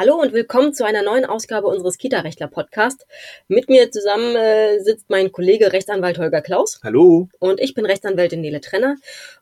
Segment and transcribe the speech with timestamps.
[0.00, 3.06] Hallo und willkommen zu einer neuen Ausgabe unseres Kita-Rechtler-Podcast.
[3.48, 6.80] Mit mir zusammen äh, sitzt mein Kollege Rechtsanwalt Holger Klaus.
[6.82, 7.28] Hallo.
[7.38, 8.96] Und ich bin Rechtsanwältin Nele Trenner.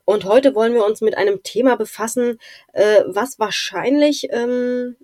[0.05, 2.41] Und heute wollen wir uns mit einem Thema befassen,
[2.73, 4.97] äh, was wahrscheinlich ähm,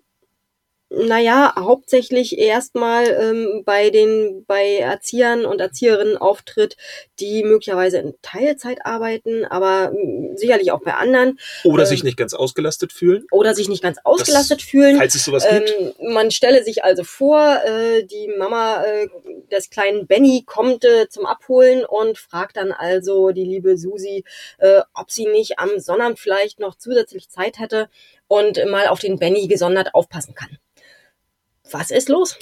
[0.97, 6.77] naja, hauptsächlich erstmal ähm, bei den bei Erziehern und Erzieherinnen auftritt,
[7.21, 11.39] die möglicherweise in Teilzeit arbeiten, aber äh, sicherlich auch bei anderen.
[11.65, 13.27] Oder ähm, sich nicht ganz ausgelastet fühlen.
[13.31, 14.97] Oder sich nicht ganz ausgelastet das, fühlen.
[14.97, 15.75] Falls es sowas gibt.
[15.79, 19.09] Ähm, man stelle sich also vor, äh, die Mama äh,
[19.51, 24.25] des kleinen Benny kommt äh, zum Abholen und fragt dann also die liebe Susi,
[24.59, 27.89] äh, ob sie nicht am Sonnabend vielleicht noch zusätzlich Zeit hätte
[28.27, 30.59] und mal auf den Benny gesondert aufpassen kann.
[31.71, 32.39] Was ist los?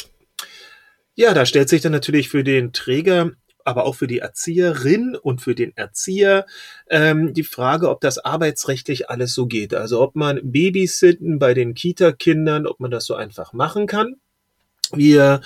[1.15, 3.33] Ja, da stellt sich dann natürlich für den Träger
[3.65, 6.47] aber auch für die Erzieherin und für den Erzieher
[6.89, 9.75] ähm, die Frage, ob das arbeitsrechtlich alles so geht.
[9.75, 14.17] Also ob man Babysitten bei den Kita-Kindern, ob man das so einfach machen kann.
[14.93, 15.41] Wir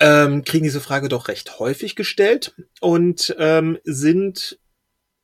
[0.00, 4.58] ähm, kriegen diese Frage doch recht häufig gestellt und ähm, sind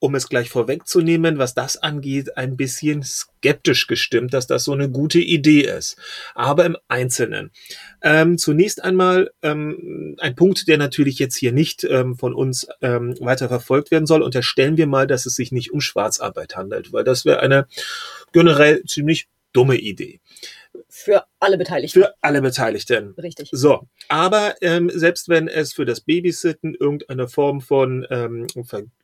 [0.02, 4.90] um es gleich vorwegzunehmen, was das angeht, ein bisschen skeptisch gestimmt, dass das so eine
[4.90, 5.96] gute Idee ist.
[6.34, 7.52] Aber im Einzelnen.
[8.02, 13.14] Ähm, zunächst einmal ähm, ein Punkt, der natürlich jetzt hier nicht ähm, von uns ähm,
[13.20, 14.22] weiter verfolgt werden soll.
[14.22, 17.68] Unterstellen wir mal, dass es sich nicht um Schwarzarbeit handelt, weil das wäre eine
[18.32, 20.18] generell ziemlich dumme Idee.
[20.88, 22.00] Für alle Beteiligten.
[22.00, 23.14] Für alle Beteiligten.
[23.18, 23.48] Richtig.
[23.52, 28.46] So, aber ähm, selbst wenn es für das Babysitten irgendeine Form von, ähm,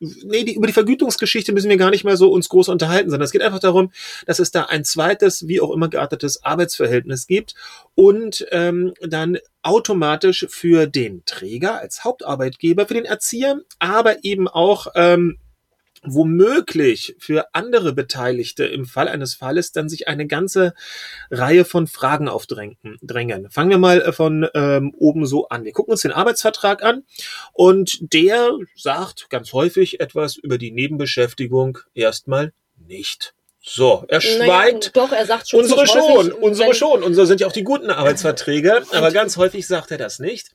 [0.00, 3.24] nee, die, über die Vergütungsgeschichte müssen wir gar nicht mal so uns groß unterhalten, sondern
[3.24, 3.91] es geht einfach darum,
[4.27, 7.55] dass es da ein zweites, wie auch immer geartetes Arbeitsverhältnis gibt
[7.94, 14.89] und ähm, dann automatisch für den Träger als Hauptarbeitgeber, für den Erzieher, aber eben auch
[14.94, 15.39] ähm,
[16.05, 20.75] womöglich für andere Beteiligte im Fall eines Falles dann sich eine ganze
[21.31, 22.77] Reihe von Fragen aufdrängen.
[23.51, 25.64] Fangen wir mal äh, von ähm, oben so an.
[25.64, 27.05] Wir gucken uns den Arbeitsvertrag an
[27.53, 32.53] und der sagt ganz häufig etwas über die Nebenbeschäftigung erstmal
[32.87, 33.35] nicht.
[33.61, 34.92] So, er schweigt.
[34.95, 35.61] Naja, doch, er sagt schon.
[35.61, 37.03] Unsere schon, unsere schon.
[37.03, 40.48] Unsere sind ja auch die guten Arbeitsverträge, aber ganz häufig sagt er das nicht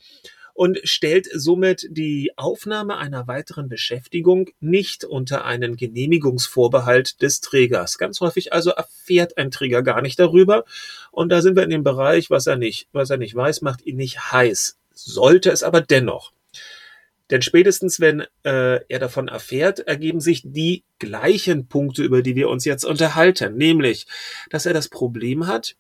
[0.53, 7.97] und stellt somit die Aufnahme einer weiteren Beschäftigung nicht unter einen Genehmigungsvorbehalt des Trägers.
[7.97, 10.65] Ganz häufig also erfährt ein Träger gar nicht darüber
[11.11, 13.85] und da sind wir in dem Bereich, was er nicht, was er nicht weiß, macht
[13.85, 14.77] ihn nicht heiß.
[14.93, 16.31] Sollte es aber dennoch.
[17.29, 22.49] Denn spätestens, wenn äh, er davon erfährt, ergeben sich die gleichen Punkte, über die wir
[22.49, 23.55] uns jetzt unterhalten.
[23.55, 24.05] Nämlich,
[24.51, 25.75] dass er das Problem hat,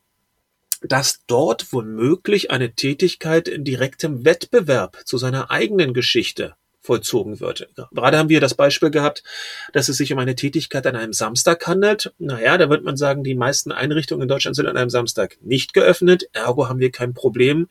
[0.83, 7.69] dass dort womöglich eine Tätigkeit in direktem Wettbewerb zu seiner eigenen Geschichte vollzogen wird.
[7.91, 9.23] Gerade haben wir das Beispiel gehabt,
[9.71, 12.13] dass es sich um eine Tätigkeit an einem Samstag handelt.
[12.19, 15.73] Naja, da wird man sagen, die meisten Einrichtungen in Deutschland sind an einem Samstag nicht
[15.73, 16.27] geöffnet.
[16.33, 17.69] Ergo haben wir kein Problem,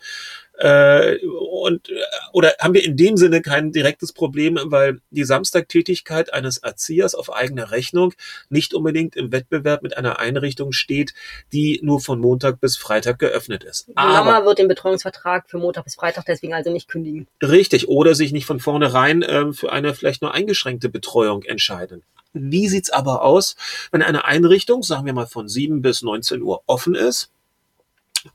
[0.63, 1.95] äh, und äh,
[2.33, 7.33] oder haben wir in dem Sinne kein direktes Problem, weil die Samstagtätigkeit eines Erziehers auf
[7.33, 8.15] eigene Rechnung
[8.49, 11.15] nicht unbedingt im Wettbewerb mit einer Einrichtung steht,
[11.53, 13.89] die nur von Montag bis Freitag geöffnet ist.
[13.89, 17.27] Die Aber, Mama wird den Betreuungsvertrag für Montag bis Freitag deswegen also nicht kündigen.
[17.43, 22.05] Richtig, oder sich nicht von vornherein äh, für eine vielleicht nur eingeschränkte Betreuung entscheiden.
[22.35, 23.57] Wie sieht's aber aus,
[23.91, 27.33] wenn eine Einrichtung, sagen wir mal von 7 bis 19 Uhr offen ist?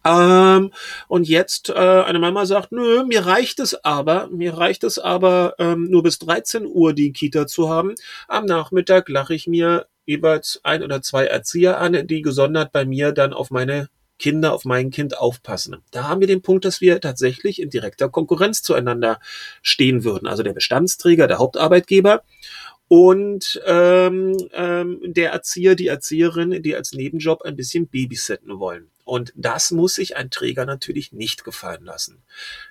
[0.06, 0.72] Ähm,
[1.08, 5.56] und jetzt äh, eine Mama sagt, nö, mir reicht es aber, mir reicht es aber
[5.60, 7.96] ähm, nur bis 13 Uhr die Kita zu haben.
[8.28, 13.12] Am Nachmittag lache ich mir jeweils ein oder zwei Erzieher an, die gesondert bei mir
[13.12, 13.90] dann auf meine
[14.20, 15.78] Kinder, auf mein Kind aufpassen.
[15.92, 19.20] Da haben wir den Punkt, dass wir tatsächlich in direkter Konkurrenz zueinander
[19.62, 20.28] stehen würden.
[20.28, 22.24] Also der Bestandsträger, der Hauptarbeitgeber
[22.88, 28.90] und ähm, ähm, der Erzieher, die Erzieherin, die als Nebenjob ein bisschen babysitten wollen.
[29.08, 32.24] Und das muss sich ein Träger natürlich nicht gefallen lassen.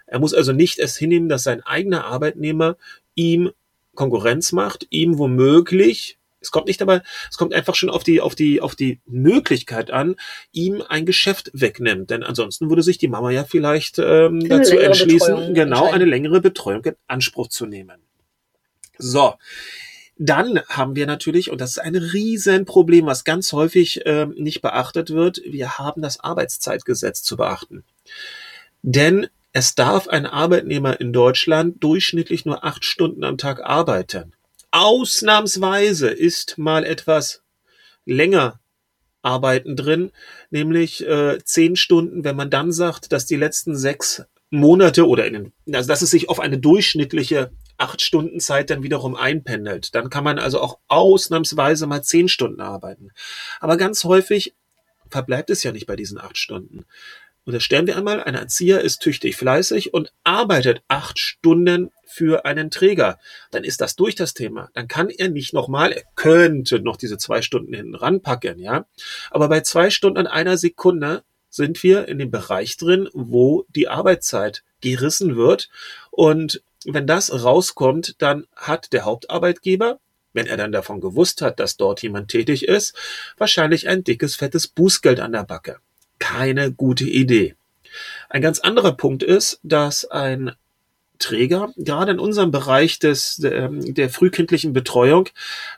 [0.06, 2.76] Er muss also nicht es hinnehmen, dass sein eigener Arbeitnehmer
[3.14, 3.50] ihm
[3.94, 8.36] Konkurrenz macht, ihm womöglich es kommt nicht aber, es kommt einfach schon auf die, auf
[8.36, 10.14] die, auf die Möglichkeit an,
[10.52, 12.10] ihm ein Geschäft wegnimmt.
[12.10, 16.84] Denn ansonsten würde sich die Mama ja vielleicht ähm, dazu entschließen, genau eine längere Betreuung
[16.84, 18.00] in Anspruch zu nehmen.
[18.98, 19.34] So,
[20.18, 25.10] dann haben wir natürlich, und das ist ein Riesenproblem, was ganz häufig ähm, nicht beachtet
[25.10, 27.84] wird, wir haben das Arbeitszeitgesetz zu beachten.
[28.82, 34.32] Denn es darf ein Arbeitnehmer in Deutschland durchschnittlich nur acht Stunden am Tag arbeiten.
[34.70, 37.42] Ausnahmsweise ist mal etwas
[38.04, 38.60] länger
[39.22, 40.12] Arbeiten drin,
[40.50, 45.32] nämlich äh, zehn Stunden, wenn man dann sagt, dass die letzten sechs Monate oder in
[45.32, 49.94] den, also dass es sich auf eine durchschnittliche acht Stunden Zeit dann wiederum einpendelt.
[49.94, 53.10] Dann kann man also auch ausnahmsweise mal zehn Stunden arbeiten.
[53.60, 54.54] Aber ganz häufig
[55.10, 56.84] verbleibt es ja nicht bei diesen acht Stunden.
[57.44, 63.18] unterstellen wir einmal, ein Erzieher ist tüchtig fleißig und arbeitet acht Stunden für einen Träger,
[63.50, 64.70] dann ist das durch das Thema.
[64.72, 68.86] Dann kann er nicht nochmal, er könnte noch diese zwei Stunden hinten ranpacken, ja.
[69.30, 73.88] Aber bei zwei Stunden und einer Sekunde sind wir in dem Bereich drin, wo die
[73.88, 75.68] Arbeitszeit gerissen wird.
[76.10, 79.98] Und wenn das rauskommt, dann hat der Hauptarbeitgeber,
[80.32, 82.94] wenn er dann davon gewusst hat, dass dort jemand tätig ist,
[83.38, 85.78] wahrscheinlich ein dickes, fettes Bußgeld an der Backe.
[86.18, 87.54] Keine gute Idee.
[88.28, 90.52] Ein ganz anderer Punkt ist, dass ein
[91.18, 95.28] Träger, gerade in unserem Bereich des, der, der frühkindlichen Betreuung,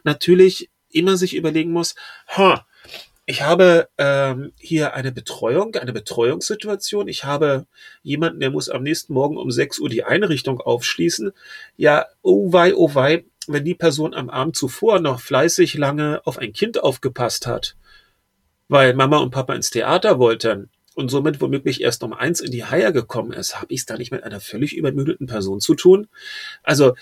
[0.02, 1.94] natürlich immer sich überlegen muss,
[2.28, 2.66] ha,
[3.30, 7.08] ich habe ähm, hier eine Betreuung, eine Betreuungssituation.
[7.08, 7.66] Ich habe
[8.02, 11.32] jemanden, der muss am nächsten Morgen um 6 Uhr die Einrichtung aufschließen.
[11.76, 16.38] Ja, oh wei, oh wei, wenn die Person am Abend zuvor noch fleißig lange auf
[16.38, 17.76] ein Kind aufgepasst hat,
[18.68, 22.64] weil Mama und Papa ins Theater wollten und somit womöglich erst um eins in die
[22.64, 26.06] Haie gekommen ist, habe ich es da nicht mit einer völlig übermüdeten Person zu tun?
[26.62, 26.94] Also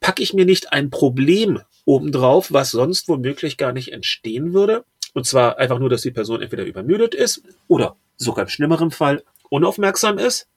[0.00, 4.86] packe ich mir nicht ein Problem obendrauf, was sonst womöglich gar nicht entstehen würde?
[5.12, 9.22] Und zwar einfach nur, dass die Person entweder übermüdet ist oder sogar im schlimmeren Fall
[9.50, 10.48] unaufmerksam ist.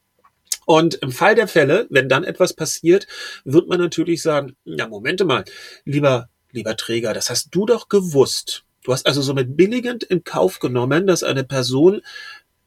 [0.65, 3.07] Und im Fall der Fälle, wenn dann etwas passiert,
[3.43, 5.43] wird man natürlich sagen, ja, Momente mal,
[5.83, 8.63] lieber, lieber Träger, das hast du doch gewusst.
[8.83, 12.01] Du hast also somit billigend in Kauf genommen, dass eine Person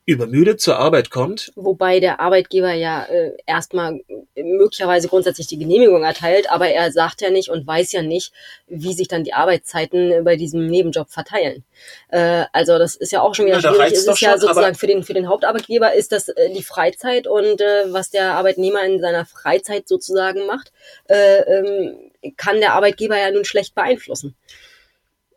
[0.08, 1.52] übermüdet zur Arbeit kommt.
[1.55, 4.00] Wobei der Arbeitgeber ja äh, erstmal
[4.34, 8.32] möglicherweise grundsätzlich die Genehmigung erteilt, aber er sagt ja nicht und weiß ja nicht,
[8.69, 11.62] wie sich dann die Arbeitszeiten bei diesem Nebenjob verteilen.
[12.08, 13.93] Äh, also das ist ja auch schon wieder ja, schwierig.
[13.93, 17.26] Es ist ja schon, sozusagen für den für den Hauptarbeitgeber ist das äh, die Freizeit
[17.26, 20.72] und äh, was der Arbeitnehmer in seiner Freizeit sozusagen macht,
[21.08, 24.37] äh, ähm, kann der Arbeitgeber ja nun schlecht beeinflussen.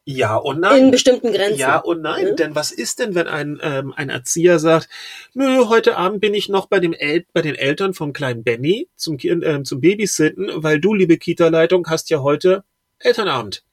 [0.05, 0.85] Ja und nein.
[0.85, 1.59] In bestimmten Grenzen.
[1.59, 2.31] Ja und nein.
[2.31, 2.35] Mhm.
[2.35, 4.89] Denn was ist denn, wenn ein, ähm, ein Erzieher sagt,
[5.33, 8.89] nö, heute Abend bin ich noch bei, dem El bei den Eltern vom kleinen Benny
[8.95, 12.63] zum, äh, zum Babysitten, weil du, liebe Kita-Leitung, hast ja heute
[12.99, 13.63] Elternabend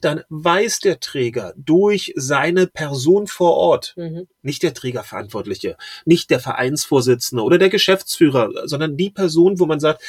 [0.00, 4.26] dann weiß der Träger durch seine Person vor Ort, mhm.
[4.42, 10.02] nicht der Trägerverantwortliche, nicht der Vereinsvorsitzende oder der Geschäftsführer, sondern die Person, wo man sagt,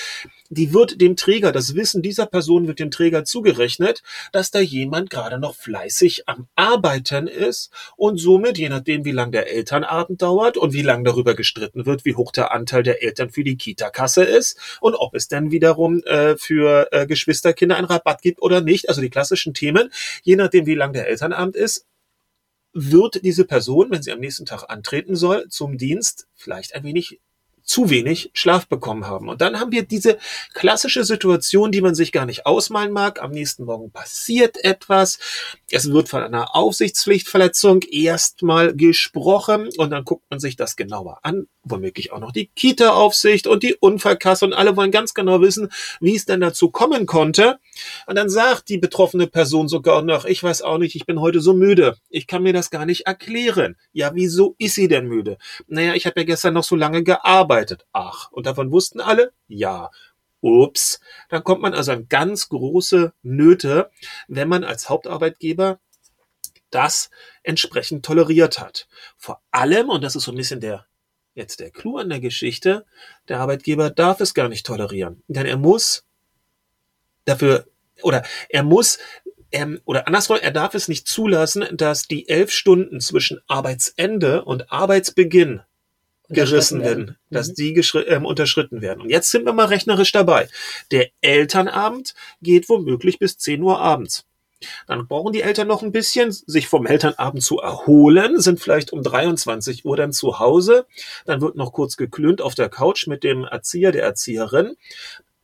[0.50, 5.10] die wird dem Träger, das Wissen dieser Person wird dem Träger zugerechnet, dass da jemand
[5.10, 10.58] gerade noch fleißig am Arbeiten ist und somit, je nachdem, wie lang der Elternabend dauert
[10.58, 14.24] und wie lang darüber gestritten wird, wie hoch der Anteil der Eltern für die Kita-Kasse
[14.24, 18.88] ist und ob es dann wiederum äh, für äh, Geschwisterkinder einen Rabatt gibt oder nicht,
[18.88, 19.92] also die klassischen Themen,
[20.24, 21.88] je nachdem, wie lang der Elternabend ist,
[22.74, 27.22] wird diese Person, wenn sie am nächsten Tag antreten soll, zum Dienst vielleicht ein wenig
[27.66, 29.28] zu wenig Schlaf bekommen haben.
[29.28, 30.18] Und dann haben wir diese
[30.54, 33.22] klassische Situation, die man sich gar nicht ausmalen mag.
[33.22, 35.20] Am nächsten Morgen passiert etwas.
[35.72, 41.48] Es wird von einer Aufsichtspflichtverletzung erstmal gesprochen und dann guckt man sich das genauer an.
[41.64, 45.70] Womöglich auch noch die Kita-Aufsicht und die Unfallkasse und alle wollen ganz genau wissen,
[46.00, 47.58] wie es denn dazu kommen konnte.
[48.06, 51.42] Und dann sagt die betroffene Person sogar noch, ich weiß auch nicht, ich bin heute
[51.42, 51.98] so müde.
[52.10, 53.76] Ich kann mir das gar nicht erklären.
[53.92, 55.40] Ja, wieso ist sie denn müde?
[55.68, 57.86] Naja, ich habe ja gestern noch so lange gearbeitet gearbeitet.
[57.94, 59.34] Ach, und davon wussten alle?
[59.48, 59.92] Ja.
[60.42, 61.00] Ups.
[61.30, 63.90] Dann kommt man also an ganz große Nöte,
[64.28, 65.80] wenn man als Hauptarbeitgeber
[66.70, 67.10] das
[67.42, 68.88] entsprechend toleriert hat.
[69.18, 70.86] Vor allem, und das ist so ein bisschen der
[71.34, 72.86] jetzt der Clou an der Geschichte,
[73.28, 75.22] der Arbeitgeber darf es gar nicht tolerieren.
[75.28, 76.06] Denn er muss
[77.26, 77.66] dafür,
[78.04, 79.00] oder er muss,
[79.52, 84.72] ähm, oder andersrum, er darf es nicht zulassen, dass die elf Stunden zwischen Arbeitsende und
[84.72, 85.62] Arbeitsbeginn
[86.30, 87.54] gerissen werden, dass mhm.
[87.56, 87.74] die
[88.08, 89.02] ähm, unterschritten werden.
[89.02, 90.48] Und jetzt sind wir mal rechnerisch dabei.
[90.92, 94.26] Der Elternabend geht womöglich bis 10 Uhr abends.
[94.88, 99.04] Dann brauchen die Eltern noch ein bisschen, sich vom Elternabend zu erholen, sind vielleicht um
[99.04, 100.86] 23 Uhr dann zu Hause.
[101.26, 104.76] Dann wird noch kurz geklönt auf der Couch mit dem Erzieher, der Erzieherin.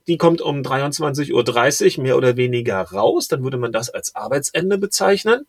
[0.07, 3.27] Die kommt um 23.30 Uhr mehr oder weniger raus.
[3.27, 5.45] Dann würde man das als Arbeitsende bezeichnen.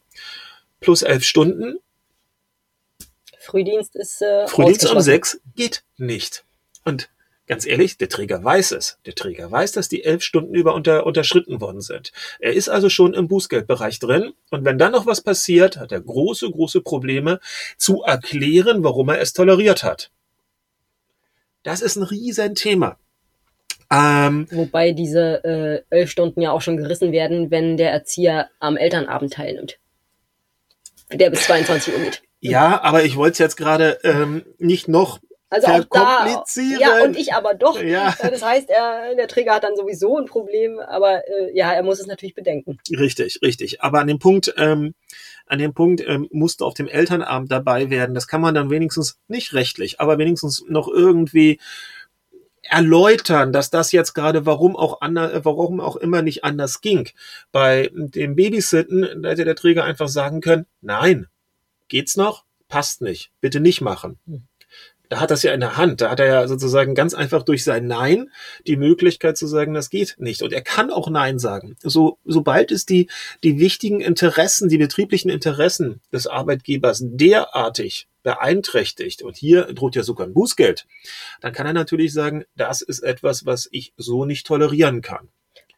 [0.80, 1.78] Plus elf Stunden
[3.42, 6.44] Frühdienst ist äh, Frühdienst um sechs geht nicht.
[6.84, 7.10] Und
[7.48, 8.98] ganz ehrlich, der Träger weiß es.
[9.04, 12.12] Der Träger weiß, dass die elf Stunden über unter, unterschritten worden sind.
[12.38, 14.32] Er ist also schon im Bußgeldbereich drin.
[14.50, 17.40] Und wenn dann noch was passiert, hat er große, große Probleme
[17.76, 20.12] zu erklären, warum er es toleriert hat.
[21.64, 22.96] Das ist ein Riesenthema.
[23.90, 28.76] Ähm, Wobei diese äh, elf Stunden ja auch schon gerissen werden, wenn der Erzieher am
[28.76, 29.78] Elternabend teilnimmt.
[31.12, 32.22] Der bis 22 Uhr geht.
[32.50, 35.20] Ja, aber ich wollte es jetzt gerade ähm, nicht noch
[35.52, 36.44] also auch da,
[36.80, 37.80] ja, und ich aber doch.
[37.82, 38.14] Ja.
[38.18, 41.82] Äh, das heißt, er, der Träger hat dann sowieso ein Problem, aber äh, ja, er
[41.82, 42.78] muss es natürlich bedenken.
[42.90, 43.82] Richtig, richtig.
[43.82, 44.94] Aber an dem Punkt, ähm,
[45.46, 48.14] an dem Punkt, ähm, musst du auf dem Elternabend dabei werden.
[48.14, 51.60] Das kann man dann wenigstens nicht rechtlich, aber wenigstens noch irgendwie
[52.62, 57.10] erläutern, dass das jetzt gerade warum auch ander, warum auch immer nicht anders ging.
[57.50, 61.26] Bei dem Babysitten hätte der Träger einfach sagen können, nein,
[61.92, 62.44] geht's noch?
[62.68, 63.30] Passt nicht.
[63.40, 64.18] Bitte nicht machen.
[64.26, 64.48] Hm
[65.12, 66.00] da hat das ja in der Hand.
[66.00, 68.30] Da hat er ja sozusagen ganz einfach durch sein Nein
[68.66, 70.40] die Möglichkeit zu sagen, das geht nicht.
[70.40, 71.76] Und er kann auch Nein sagen.
[71.82, 73.10] So, sobald es die,
[73.44, 80.26] die wichtigen Interessen, die betrieblichen Interessen des Arbeitgebers derartig beeinträchtigt, und hier droht ja sogar
[80.26, 80.86] ein Bußgeld,
[81.42, 85.28] dann kann er natürlich sagen, das ist etwas, was ich so nicht tolerieren kann.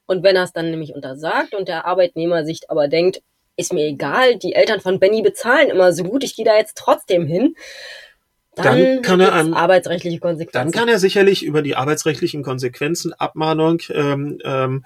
[0.07, 3.21] Und wenn er es dann nämlich untersagt und der Arbeitnehmer sich aber denkt,
[3.57, 6.77] ist mir egal, die Eltern von Benny bezahlen immer so gut, ich gehe da jetzt
[6.77, 7.55] trotzdem hin,
[8.57, 10.53] dann, dann kann er an, arbeitsrechtliche Konsequenzen.
[10.53, 14.85] Dann kann er sicherlich über die arbeitsrechtlichen Konsequenzen, Abmahnung ähm, ähm,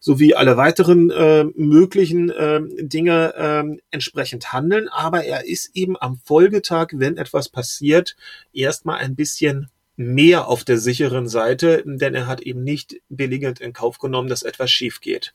[0.00, 4.88] sowie alle weiteren äh, möglichen äh, Dinge äh, entsprechend handeln.
[4.88, 8.16] Aber er ist eben am Folgetag, wenn etwas passiert,
[8.52, 13.72] erstmal ein bisschen mehr auf der sicheren Seite, denn er hat eben nicht billigend in
[13.72, 15.32] Kauf genommen, dass etwas schief geht.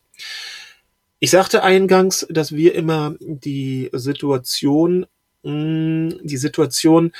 [1.24, 5.06] Ich sagte eingangs, dass wir immer die Situation,
[5.44, 7.12] mh, die Situation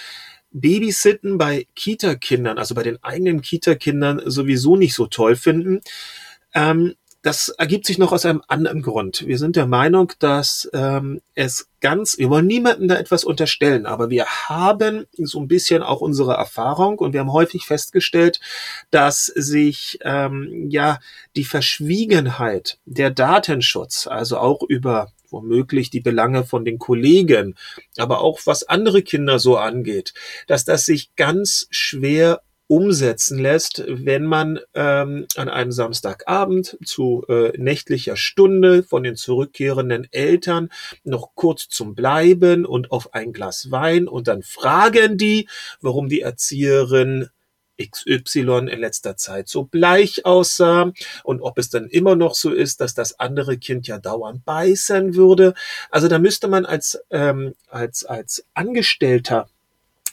[0.50, 5.82] Babysitten bei Kita-Kindern, also bei den eigenen Kita-Kindern sowieso nicht so toll finden.
[6.56, 9.28] Ähm, das ergibt sich noch aus einem anderen Grund.
[9.28, 14.10] Wir sind der Meinung, dass ähm, es ganz, wir wollen niemandem da etwas unterstellen, aber
[14.10, 18.40] wir haben so ein bisschen auch unsere Erfahrung und wir haben häufig festgestellt,
[18.90, 21.00] dass sich ähm, ja
[21.36, 27.56] die Verschwiegenheit der Datenschutz, also auch über womöglich die Belange von den Kollegen,
[27.98, 30.14] aber auch was andere Kinder so angeht,
[30.48, 37.52] dass das sich ganz schwer umsetzen lässt, wenn man ähm, an einem Samstagabend zu äh,
[37.58, 40.70] nächtlicher Stunde von den zurückkehrenden Eltern
[41.04, 45.50] noch kurz zum Bleiben und auf ein Glas Wein und dann fragen die,
[45.82, 47.28] warum die Erzieherin
[47.78, 50.94] XY in letzter Zeit so bleich aussah
[51.26, 55.16] und ob es dann immer noch so ist, dass das andere Kind ja dauernd beißen
[55.16, 55.56] würde.
[55.90, 59.50] Also da müsste man als, ähm, als, als Angestellter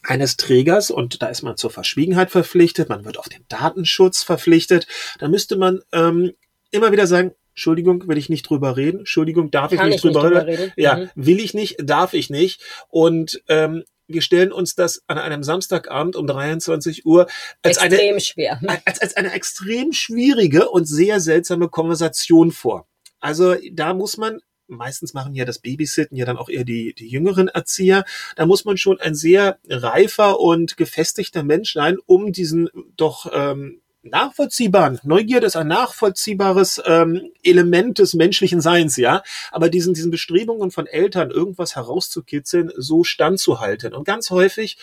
[0.03, 4.87] eines Trägers und da ist man zur Verschwiegenheit verpflichtet, man wird auf den Datenschutz verpflichtet,
[5.19, 6.33] da müsste man ähm,
[6.71, 9.01] immer wieder sagen, Entschuldigung, will ich nicht drüber reden.
[9.01, 10.73] Entschuldigung, darf ich nicht, ich drüber, nicht drüber reden?
[10.77, 11.11] Ja, mhm.
[11.17, 12.63] will ich nicht, darf ich nicht.
[12.89, 17.27] Und ähm, wir stellen uns das an einem Samstagabend um 23 Uhr
[17.63, 18.61] als extrem eine, schwer.
[18.85, 22.87] Als, als eine extrem schwierige und sehr seltsame Konversation vor.
[23.19, 27.09] Also da muss man meistens machen ja das Babysitten ja dann auch eher die, die
[27.09, 28.05] jüngeren Erzieher.
[28.37, 33.81] Da muss man schon ein sehr reifer und gefestigter Mensch sein, um diesen doch ähm,
[34.03, 35.01] nachvollziehbaren.
[35.03, 39.23] Neugierde ist ein nachvollziehbares ähm, Element des menschlichen Seins, ja.
[39.51, 43.95] Aber diesen, diesen Bestrebungen von Eltern, irgendwas herauszukitzeln, so standzuhalten.
[43.95, 44.79] Und ganz häufig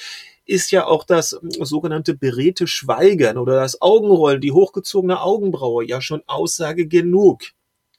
[0.45, 6.01] ist ja auch das ähm, sogenannte beredte Schweigen oder das Augenrollen, die hochgezogene Augenbraue ja
[6.01, 7.41] schon Aussage genug.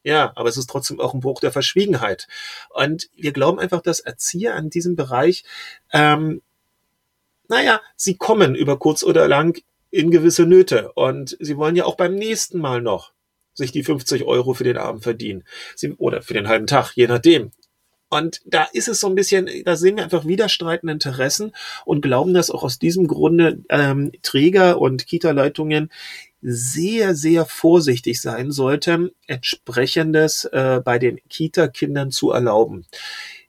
[0.06, 2.28] Ja, aber es ist trotzdem auch ein Bruch der Verschwiegenheit.
[2.70, 5.42] Und wir glauben einfach, dass Erzieher an diesem Bereich,
[5.92, 6.42] ähm,
[7.48, 9.60] naja, sie kommen über kurz oder lang
[9.90, 10.92] in gewisse Nöte.
[10.92, 13.14] Und sie wollen ja auch beim nächsten Mal noch
[13.52, 15.42] sich die 50 Euro für den Abend verdienen.
[15.74, 17.50] Sie, oder für den halben Tag, je nachdem.
[18.08, 21.50] Und da ist es so ein bisschen, da sehen wir einfach widerstreitende Interessen
[21.84, 25.90] und glauben, dass auch aus diesem Grunde ähm, Träger und Kita-Leitungen
[26.48, 32.86] sehr, sehr vorsichtig sein sollten, entsprechendes äh, bei den Kita-Kindern zu erlauben.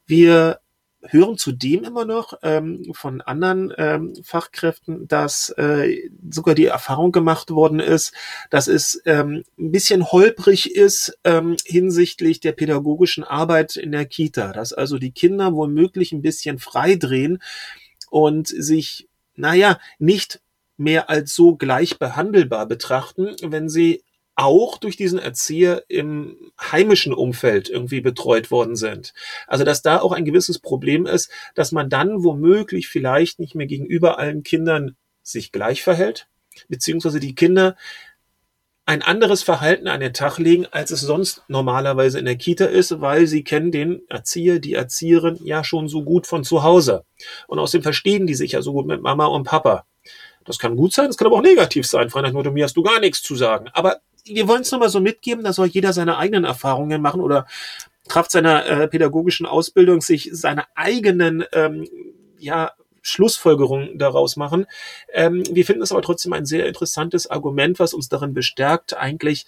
[0.07, 0.61] Wir
[1.03, 7.51] hören zudem immer noch ähm, von anderen ähm, Fachkräften, dass äh, sogar die Erfahrung gemacht
[7.51, 8.13] worden ist,
[8.49, 14.53] dass es ähm, ein bisschen holprig ist ähm, hinsichtlich der pädagogischen Arbeit in der Kita,
[14.53, 17.43] dass also die Kinder womöglich ein bisschen freidrehen
[18.09, 20.41] und sich, naja, nicht
[20.77, 24.03] mehr als so gleich behandelbar betrachten, wenn sie
[24.37, 29.13] auch durch diesen Erzieher im heimischen Umfeld irgendwie betreut worden sind.
[29.47, 33.65] Also dass da auch ein gewisses Problem ist, dass man dann womöglich vielleicht nicht mehr
[33.65, 36.27] gegenüber allen Kindern sich gleich verhält,
[36.69, 37.75] beziehungsweise die Kinder
[38.85, 43.01] ein anderes Verhalten an den Tag legen, als es sonst normalerweise in der Kita ist,
[43.01, 47.03] weil sie kennen den Erzieher, die Erzieherin ja schon so gut von zu Hause.
[47.47, 49.86] Und außerdem verstehen die sich ja so gut mit Mama und Papa.
[50.47, 52.09] Das kann gut sein, das kann aber auch negativ sein.
[52.09, 53.69] Freund, nur mir hast du gar nichts zu sagen.
[53.73, 57.45] Aber wir wollen es nochmal so mitgeben, da soll jeder seine eigenen Erfahrungen machen oder
[58.07, 61.87] Kraft seiner äh, pädagogischen Ausbildung sich seine eigenen ähm,
[62.39, 64.65] ja, Schlussfolgerungen daraus machen.
[65.13, 69.45] Ähm, wir finden es aber trotzdem ein sehr interessantes Argument, was uns darin bestärkt, eigentlich,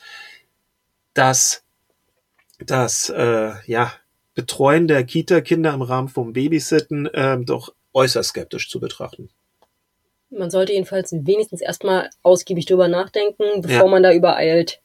[1.13, 1.63] dass
[2.59, 3.93] das äh, ja
[4.35, 9.29] Betreuen der Kita-Kinder im Rahmen vom Babysitten äh, doch äußerst skeptisch zu betrachten.
[10.31, 13.87] Man sollte jedenfalls wenigstens erstmal ausgiebig drüber nachdenken, bevor ja.
[13.87, 14.79] man da übereilt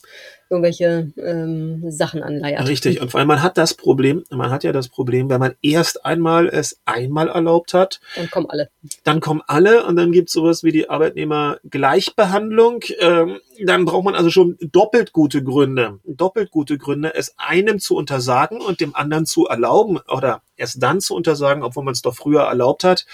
[0.51, 2.69] irgendwelche ähm, Sachen anleiert.
[2.69, 5.55] Richtig, und vor allem man hat das Problem, man hat ja das Problem, wenn man
[5.63, 8.71] erst einmal es einmal erlaubt hat, dann kommen alle.
[9.03, 12.85] Dann kommen alle und dann gibt es sowas wie die Arbeitnehmergleichbehandlung.
[13.01, 17.97] Ähm, dann braucht man also schon doppelt gute Gründe, doppelt gute Gründe, es einem zu
[17.97, 22.15] untersagen und dem anderen zu erlauben oder erst dann zu untersagen, obwohl man es doch
[22.15, 23.07] früher erlaubt hat.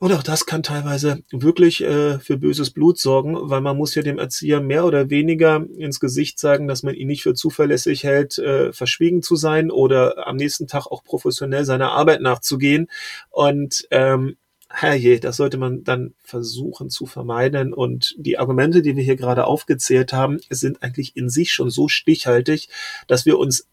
[0.00, 4.00] Und auch das kann teilweise wirklich äh, für böses Blut sorgen, weil man muss ja
[4.00, 8.38] dem Erzieher mehr oder weniger ins Gesicht sagen, dass man ihn nicht für zuverlässig hält,
[8.38, 12.88] äh, verschwiegen zu sein oder am nächsten Tag auch professionell seiner Arbeit nachzugehen.
[13.28, 14.38] Und ähm,
[14.70, 17.74] herrje, das sollte man dann versuchen zu vermeiden.
[17.74, 21.88] Und die Argumente, die wir hier gerade aufgezählt haben, sind eigentlich in sich schon so
[21.88, 22.70] stichhaltig,
[23.06, 23.68] dass wir uns,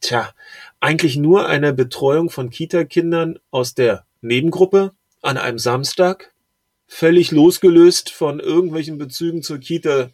[0.00, 0.30] tja,
[0.78, 4.92] eigentlich nur eine Betreuung von Kita-Kindern aus der Nebengruppe
[5.22, 6.32] an einem Samstag,
[6.86, 10.10] völlig losgelöst von irgendwelchen Bezügen zur Kita,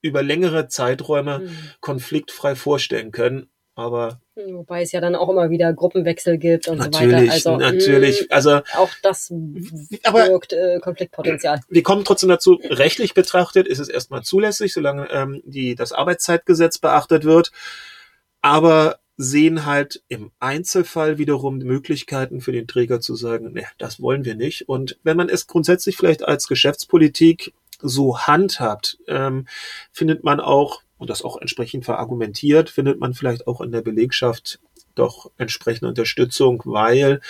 [0.00, 1.56] über längere Zeiträume mhm.
[1.80, 3.48] konfliktfrei vorstellen können.
[3.74, 7.54] Aber Wobei es ja dann auch immer wieder Gruppenwechsel gibt und natürlich, so weiter.
[7.54, 11.60] Also natürlich, mh, also auch das birgt äh, Konfliktpotenzial.
[11.68, 16.78] Wir kommen trotzdem dazu, rechtlich betrachtet ist es erstmal zulässig, solange ähm, die, das Arbeitszeitgesetz
[16.78, 17.50] beachtet wird.
[18.42, 24.24] Aber sehen halt im Einzelfall wiederum Möglichkeiten für den Träger zu sagen, ne, das wollen
[24.24, 24.68] wir nicht.
[24.68, 29.46] Und wenn man es grundsätzlich vielleicht als Geschäftspolitik so handhabt, ähm,
[29.92, 34.60] findet man auch, und das auch entsprechend verargumentiert, findet man vielleicht auch in der Belegschaft
[34.94, 37.20] doch entsprechende Unterstützung, weil,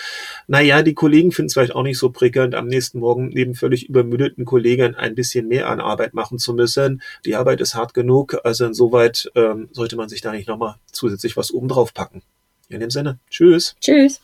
[0.47, 3.89] naja, die Kollegen finden es vielleicht auch nicht so prickelnd, am nächsten Morgen neben völlig
[3.89, 7.01] übermüdeten Kollegen ein bisschen mehr an Arbeit machen zu müssen.
[7.25, 11.35] Die Arbeit ist hart genug, also insoweit ähm, sollte man sich da nicht nochmal zusätzlich
[11.35, 12.21] was oben drauf packen.
[12.69, 13.75] In dem Sinne, tschüss.
[13.81, 14.21] Tschüss.